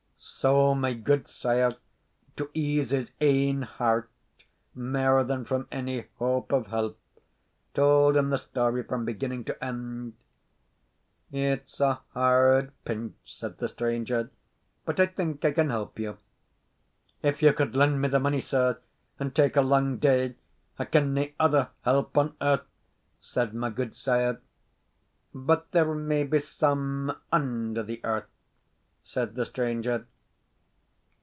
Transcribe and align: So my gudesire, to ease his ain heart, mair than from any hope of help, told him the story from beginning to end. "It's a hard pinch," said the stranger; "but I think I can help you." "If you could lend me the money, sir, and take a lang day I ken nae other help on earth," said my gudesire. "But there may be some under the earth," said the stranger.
So 0.23 0.73
my 0.73 0.95
gudesire, 0.95 1.75
to 2.35 2.49
ease 2.55 2.89
his 2.89 3.11
ain 3.21 3.61
heart, 3.61 4.09
mair 4.73 5.23
than 5.23 5.45
from 5.45 5.67
any 5.71 6.07
hope 6.17 6.51
of 6.51 6.67
help, 6.67 6.97
told 7.75 8.17
him 8.17 8.31
the 8.31 8.39
story 8.39 8.81
from 8.81 9.05
beginning 9.05 9.43
to 9.45 9.63
end. 9.63 10.13
"It's 11.31 11.79
a 11.79 12.01
hard 12.13 12.71
pinch," 12.85 13.13
said 13.25 13.59
the 13.59 13.67
stranger; 13.67 14.31
"but 14.83 14.99
I 14.99 15.05
think 15.05 15.45
I 15.45 15.51
can 15.51 15.69
help 15.69 15.99
you." 15.99 16.17
"If 17.21 17.43
you 17.43 17.53
could 17.53 17.75
lend 17.75 18.01
me 18.01 18.07
the 18.07 18.19
money, 18.19 18.41
sir, 18.41 18.79
and 19.19 19.35
take 19.35 19.55
a 19.55 19.61
lang 19.61 19.97
day 19.97 20.37
I 20.79 20.85
ken 20.85 21.13
nae 21.13 21.33
other 21.39 21.69
help 21.83 22.17
on 22.17 22.35
earth," 22.41 22.65
said 23.19 23.53
my 23.53 23.69
gudesire. 23.69 24.39
"But 25.35 25.69
there 25.71 25.93
may 25.93 26.23
be 26.23 26.39
some 26.39 27.15
under 27.31 27.83
the 27.83 28.03
earth," 28.03 28.29
said 29.03 29.35
the 29.35 29.45
stranger. 29.45 30.07